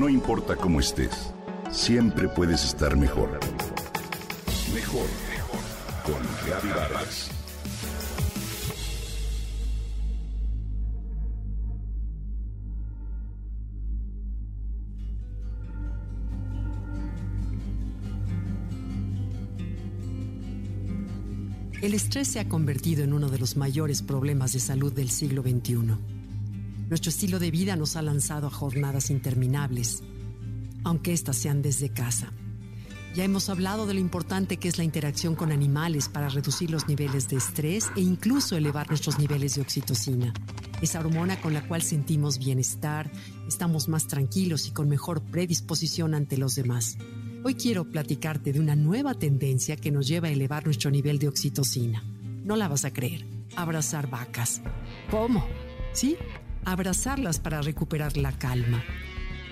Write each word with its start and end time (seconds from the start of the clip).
No 0.00 0.08
importa 0.08 0.56
cómo 0.56 0.80
estés, 0.80 1.34
siempre 1.70 2.26
puedes 2.26 2.64
estar 2.64 2.96
mejor. 2.96 3.38
Mejor, 4.72 5.06
mejor. 5.28 5.60
Con 6.06 6.70
Vargas. 6.74 7.30
El 21.82 21.92
estrés 21.92 22.28
se 22.28 22.40
ha 22.40 22.48
convertido 22.48 23.04
en 23.04 23.12
uno 23.12 23.28
de 23.28 23.38
los 23.38 23.58
mayores 23.58 24.00
problemas 24.00 24.54
de 24.54 24.60
salud 24.60 24.94
del 24.94 25.10
siglo 25.10 25.42
XXI. 25.42 26.19
Nuestro 26.90 27.10
estilo 27.10 27.38
de 27.38 27.52
vida 27.52 27.76
nos 27.76 27.94
ha 27.94 28.02
lanzado 28.02 28.48
a 28.48 28.50
jornadas 28.50 29.10
interminables, 29.10 30.02
aunque 30.82 31.12
éstas 31.12 31.36
sean 31.36 31.62
desde 31.62 31.90
casa. 31.90 32.32
Ya 33.14 33.22
hemos 33.22 33.48
hablado 33.48 33.86
de 33.86 33.94
lo 33.94 34.00
importante 34.00 34.56
que 34.56 34.66
es 34.66 34.76
la 34.76 34.82
interacción 34.82 35.36
con 35.36 35.52
animales 35.52 36.08
para 36.08 36.28
reducir 36.28 36.68
los 36.72 36.88
niveles 36.88 37.28
de 37.28 37.36
estrés 37.36 37.92
e 37.94 38.00
incluso 38.00 38.56
elevar 38.56 38.88
nuestros 38.88 39.20
niveles 39.20 39.54
de 39.54 39.62
oxitocina, 39.62 40.34
esa 40.82 40.98
hormona 40.98 41.40
con 41.40 41.54
la 41.54 41.62
cual 41.66 41.82
sentimos 41.82 42.40
bienestar, 42.40 43.08
estamos 43.46 43.88
más 43.88 44.08
tranquilos 44.08 44.66
y 44.66 44.72
con 44.72 44.88
mejor 44.88 45.22
predisposición 45.22 46.12
ante 46.12 46.38
los 46.38 46.56
demás. 46.56 46.98
Hoy 47.44 47.54
quiero 47.54 47.84
platicarte 47.84 48.52
de 48.52 48.58
una 48.58 48.74
nueva 48.74 49.14
tendencia 49.14 49.76
que 49.76 49.92
nos 49.92 50.08
lleva 50.08 50.26
a 50.26 50.32
elevar 50.32 50.64
nuestro 50.64 50.90
nivel 50.90 51.20
de 51.20 51.28
oxitocina. 51.28 52.02
No 52.44 52.56
la 52.56 52.66
vas 52.66 52.84
a 52.84 52.92
creer. 52.92 53.24
Abrazar 53.54 54.10
vacas. 54.10 54.60
¿Cómo? 55.08 55.46
Sí, 55.92 56.16
abrazarlas 56.64 57.38
para 57.38 57.62
recuperar 57.62 58.16
la 58.16 58.32
calma. 58.32 58.82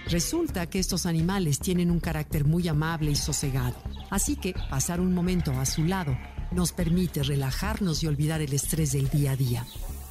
Resulta 0.09 0.69
que 0.71 0.79
estos 0.79 1.05
animales 1.07 1.59
tienen 1.59 1.91
un 1.91 2.01
carácter 2.01 2.45
muy 2.45 2.67
amable 2.69 3.11
y 3.11 3.17
sosegado, 3.17 3.77
así 4.11 4.37
que 4.37 4.55
pasar 4.71 5.01
un 5.01 5.15
momento 5.15 5.53
a 5.53 5.67
su 5.67 5.85
lado 5.85 6.17
nos 6.51 6.73
permite 6.73 7.23
relajarnos 7.23 8.03
y 8.03 8.07
olvidar 8.07 8.41
el 8.41 8.53
estrés 8.53 8.93
del 8.93 9.11
día 9.11 9.33
a 9.33 9.37
día. 9.37 9.67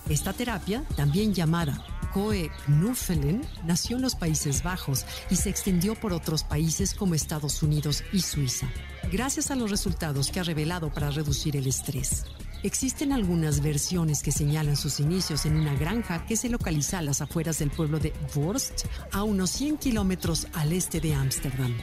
Esta 0.07 0.33
terapia, 0.33 0.83
también 0.95 1.33
llamada 1.33 1.83
Koe 2.13 2.49
Knuffelen 2.65 3.41
nació 3.65 3.97
en 3.97 4.03
los 4.03 4.15
Países 4.15 4.63
Bajos 4.63 5.05
y 5.29 5.35
se 5.35 5.49
extendió 5.49 5.95
por 5.95 6.13
otros 6.13 6.43
países 6.43 6.93
como 6.93 7.15
Estados 7.15 7.61
Unidos 7.61 8.03
y 8.13 8.21
Suiza, 8.21 8.67
gracias 9.11 9.51
a 9.51 9.55
los 9.55 9.69
resultados 9.69 10.31
que 10.31 10.39
ha 10.39 10.43
revelado 10.43 10.91
para 10.91 11.11
reducir 11.11 11.57
el 11.57 11.67
estrés. 11.67 12.25
Existen 12.63 13.11
algunas 13.11 13.61
versiones 13.61 14.23
que 14.23 14.31
señalan 14.31 14.75
sus 14.75 14.99
inicios 14.99 15.45
en 15.45 15.57
una 15.57 15.75
granja 15.75 16.25
que 16.25 16.35
se 16.35 16.49
localiza 16.49 16.99
a 16.99 17.03
las 17.03 17.21
afueras 17.21 17.59
del 17.59 17.69
pueblo 17.69 17.99
de 17.99 18.13
Worst, 18.35 18.85
a 19.11 19.23
unos 19.23 19.51
100 19.51 19.77
kilómetros 19.77 20.47
al 20.53 20.73
este 20.73 20.99
de 20.99 21.13
Ámsterdam. 21.13 21.75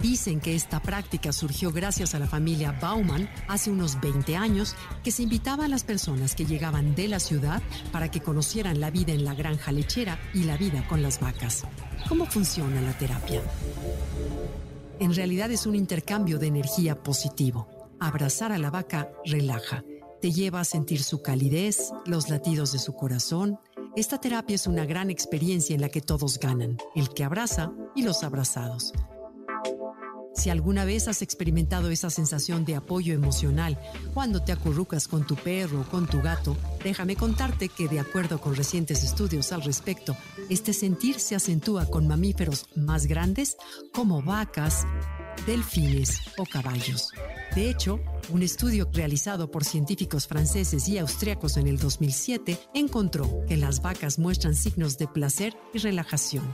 Dicen 0.00 0.40
que 0.40 0.54
esta 0.54 0.80
práctica 0.80 1.32
surgió 1.32 1.72
gracias 1.72 2.14
a 2.14 2.18
la 2.18 2.26
familia 2.26 2.72
Bauman 2.80 3.28
hace 3.48 3.70
unos 3.70 4.00
20 4.00 4.36
años, 4.36 4.76
que 5.02 5.10
se 5.10 5.24
invitaba 5.24 5.66
a 5.66 5.68
las 5.68 5.84
personas 5.84 6.34
que 6.34 6.46
llegaban 6.46 6.94
de 6.94 7.08
la 7.08 7.20
ciudad 7.20 7.62
para 7.92 8.10
que 8.10 8.20
conocieran 8.20 8.80
la 8.80 8.90
vida 8.90 9.12
en 9.12 9.24
la 9.24 9.34
granja 9.34 9.72
lechera 9.72 10.18
y 10.32 10.44
la 10.44 10.56
vida 10.56 10.86
con 10.88 11.02
las 11.02 11.20
vacas. 11.20 11.64
¿Cómo 12.08 12.26
funciona 12.26 12.80
la 12.80 12.96
terapia? 12.96 13.42
En 15.00 15.14
realidad 15.14 15.50
es 15.50 15.66
un 15.66 15.74
intercambio 15.74 16.38
de 16.38 16.46
energía 16.46 17.02
positivo. 17.02 17.68
Abrazar 18.00 18.52
a 18.52 18.58
la 18.58 18.70
vaca 18.70 19.10
relaja, 19.24 19.82
te 20.20 20.32
lleva 20.32 20.60
a 20.60 20.64
sentir 20.64 21.02
su 21.02 21.22
calidez, 21.22 21.92
los 22.06 22.28
latidos 22.28 22.72
de 22.72 22.78
su 22.78 22.94
corazón. 22.94 23.58
Esta 23.96 24.20
terapia 24.20 24.54
es 24.54 24.66
una 24.66 24.84
gran 24.84 25.10
experiencia 25.10 25.74
en 25.74 25.80
la 25.80 25.88
que 25.88 26.00
todos 26.00 26.38
ganan, 26.38 26.78
el 26.94 27.08
que 27.10 27.24
abraza 27.24 27.72
y 27.94 28.02
los 28.02 28.22
abrazados. 28.22 28.92
Si 30.38 30.50
alguna 30.50 30.84
vez 30.84 31.08
has 31.08 31.20
experimentado 31.20 31.90
esa 31.90 32.10
sensación 32.10 32.64
de 32.64 32.76
apoyo 32.76 33.12
emocional 33.12 33.76
cuando 34.14 34.40
te 34.40 34.52
acurrucas 34.52 35.08
con 35.08 35.26
tu 35.26 35.34
perro 35.34 35.80
o 35.80 35.84
con 35.84 36.06
tu 36.06 36.22
gato, 36.22 36.56
déjame 36.84 37.16
contarte 37.16 37.68
que 37.68 37.88
de 37.88 37.98
acuerdo 37.98 38.40
con 38.40 38.54
recientes 38.54 39.02
estudios 39.02 39.50
al 39.50 39.62
respecto, 39.62 40.16
este 40.48 40.72
sentir 40.72 41.18
se 41.18 41.34
acentúa 41.34 41.86
con 41.86 42.06
mamíferos 42.06 42.66
más 42.76 43.06
grandes 43.06 43.56
como 43.92 44.22
vacas, 44.22 44.86
delfines 45.44 46.20
o 46.36 46.44
caballos. 46.44 47.10
De 47.56 47.68
hecho, 47.68 47.98
un 48.30 48.42
estudio 48.42 48.88
realizado 48.92 49.50
por 49.50 49.64
científicos 49.64 50.26
franceses 50.26 50.88
y 50.88 50.98
austriacos 50.98 51.56
en 51.56 51.66
el 51.66 51.78
2007 51.78 52.58
encontró 52.74 53.44
que 53.46 53.56
las 53.56 53.80
vacas 53.80 54.18
muestran 54.18 54.54
signos 54.54 54.98
de 54.98 55.08
placer 55.08 55.56
y 55.72 55.78
relajación. 55.78 56.44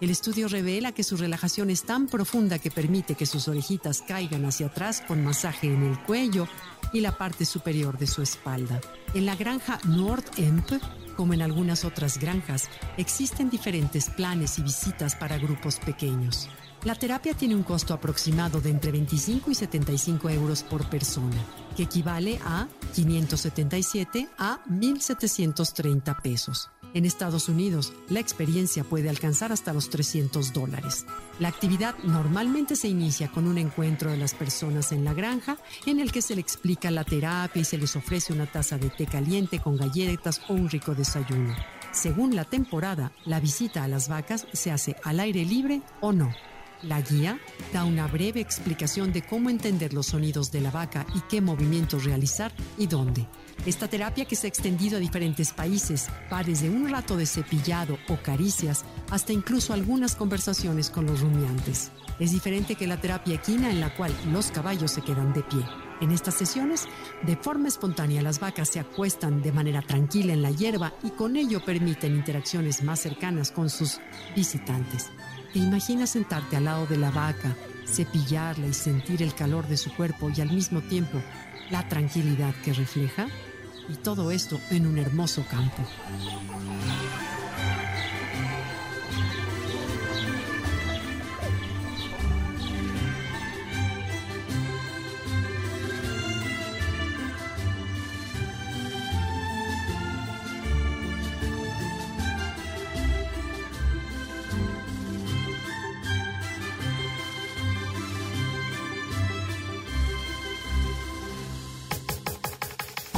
El 0.00 0.10
estudio 0.10 0.48
revela 0.48 0.92
que 0.92 1.04
su 1.04 1.16
relajación 1.16 1.68
es 1.68 1.84
tan 1.84 2.06
profunda 2.06 2.58
que 2.58 2.70
permite 2.70 3.14
que 3.14 3.26
sus 3.26 3.48
orejitas 3.48 4.02
caigan 4.02 4.46
hacia 4.46 4.66
atrás 4.66 5.02
con 5.06 5.22
masaje 5.22 5.72
en 5.72 5.82
el 5.82 5.98
cuello 6.04 6.48
y 6.92 7.00
la 7.00 7.16
parte 7.18 7.44
superior 7.44 7.98
de 7.98 8.06
su 8.06 8.22
espalda. 8.22 8.80
En 9.12 9.26
la 9.26 9.36
granja 9.36 9.78
Nord-Emp, 9.86 10.70
como 11.16 11.34
en 11.34 11.42
algunas 11.42 11.84
otras 11.84 12.18
granjas, 12.18 12.68
existen 12.96 13.50
diferentes 13.50 14.08
planes 14.08 14.58
y 14.58 14.62
visitas 14.62 15.16
para 15.16 15.36
grupos 15.36 15.78
pequeños. 15.78 16.48
La 16.82 16.94
terapia 16.94 17.34
tiene 17.34 17.54
un 17.54 17.62
costo 17.62 17.92
aproximado 17.92 18.62
de 18.62 18.70
entre 18.70 18.90
25 18.90 19.50
y 19.50 19.54
75 19.54 20.30
euros 20.30 20.62
por 20.62 20.88
persona, 20.88 21.36
que 21.76 21.82
equivale 21.82 22.40
a 22.42 22.68
577 22.94 24.30
a 24.38 24.64
1.730 24.64 26.22
pesos. 26.22 26.70
En 26.94 27.04
Estados 27.04 27.50
Unidos, 27.50 27.92
la 28.08 28.20
experiencia 28.20 28.82
puede 28.82 29.10
alcanzar 29.10 29.52
hasta 29.52 29.74
los 29.74 29.90
300 29.90 30.54
dólares. 30.54 31.04
La 31.38 31.48
actividad 31.48 31.96
normalmente 31.98 32.74
se 32.76 32.88
inicia 32.88 33.28
con 33.28 33.46
un 33.46 33.58
encuentro 33.58 34.10
de 34.10 34.16
las 34.16 34.32
personas 34.32 34.90
en 34.90 35.04
la 35.04 35.12
granja 35.12 35.58
en 35.84 36.00
el 36.00 36.10
que 36.10 36.22
se 36.22 36.34
le 36.34 36.40
explica 36.40 36.90
la 36.90 37.04
terapia 37.04 37.60
y 37.60 37.64
se 37.66 37.76
les 37.76 37.94
ofrece 37.94 38.32
una 38.32 38.46
taza 38.46 38.78
de 38.78 38.88
té 38.88 39.04
caliente 39.04 39.60
con 39.60 39.76
galletas 39.76 40.40
o 40.48 40.54
un 40.54 40.70
rico 40.70 40.94
desayuno. 40.94 41.54
Según 41.92 42.34
la 42.34 42.44
temporada, 42.46 43.12
la 43.26 43.38
visita 43.38 43.84
a 43.84 43.88
las 43.88 44.08
vacas 44.08 44.46
se 44.54 44.70
hace 44.70 44.96
al 45.04 45.20
aire 45.20 45.44
libre 45.44 45.82
o 46.00 46.12
no. 46.12 46.32
La 46.82 47.02
guía 47.02 47.38
da 47.74 47.84
una 47.84 48.06
breve 48.06 48.40
explicación 48.40 49.12
de 49.12 49.20
cómo 49.20 49.50
entender 49.50 49.92
los 49.92 50.06
sonidos 50.06 50.50
de 50.50 50.62
la 50.62 50.70
vaca 50.70 51.04
y 51.14 51.20
qué 51.28 51.42
movimientos 51.42 52.04
realizar 52.04 52.52
y 52.78 52.86
dónde. 52.86 53.26
Esta 53.66 53.86
terapia 53.86 54.24
que 54.24 54.36
se 54.36 54.46
ha 54.46 54.48
extendido 54.48 54.96
a 54.96 55.00
diferentes 55.00 55.52
países 55.52 56.08
va 56.32 56.42
desde 56.42 56.70
un 56.70 56.88
rato 56.88 57.18
de 57.18 57.26
cepillado 57.26 57.98
o 58.08 58.16
caricias 58.16 58.84
hasta 59.10 59.34
incluso 59.34 59.74
algunas 59.74 60.16
conversaciones 60.16 60.88
con 60.88 61.04
los 61.04 61.20
rumiantes. 61.20 61.90
Es 62.18 62.32
diferente 62.32 62.74
que 62.74 62.86
la 62.86 63.00
terapia 63.00 63.34
equina 63.34 63.70
en 63.70 63.80
la 63.80 63.94
cual 63.94 64.14
los 64.32 64.50
caballos 64.50 64.92
se 64.92 65.02
quedan 65.02 65.34
de 65.34 65.42
pie. 65.42 65.62
En 66.00 66.10
estas 66.10 66.34
sesiones, 66.34 66.86
de 67.22 67.36
forma 67.36 67.68
espontánea, 67.68 68.22
las 68.22 68.40
vacas 68.40 68.70
se 68.70 68.80
acuestan 68.80 69.42
de 69.42 69.52
manera 69.52 69.82
tranquila 69.82 70.32
en 70.32 70.40
la 70.40 70.50
hierba 70.50 70.94
y 71.02 71.10
con 71.10 71.36
ello 71.36 71.62
permiten 71.62 72.16
interacciones 72.16 72.82
más 72.82 73.00
cercanas 73.00 73.50
con 73.50 73.68
sus 73.68 74.00
visitantes. 74.34 75.10
¿Te 75.52 75.58
imaginas 75.58 76.10
sentarte 76.10 76.56
al 76.56 76.64
lado 76.64 76.86
de 76.86 76.96
la 76.96 77.10
vaca, 77.10 77.56
cepillarla 77.84 78.68
y 78.68 78.72
sentir 78.72 79.20
el 79.20 79.34
calor 79.34 79.66
de 79.66 79.76
su 79.76 79.92
cuerpo 79.94 80.30
y 80.30 80.40
al 80.40 80.52
mismo 80.52 80.80
tiempo 80.80 81.20
la 81.70 81.88
tranquilidad 81.88 82.54
que 82.64 82.72
refleja? 82.72 83.26
Y 83.88 83.96
todo 83.96 84.30
esto 84.30 84.60
en 84.70 84.86
un 84.86 84.98
hermoso 84.98 85.44
campo. 85.50 85.82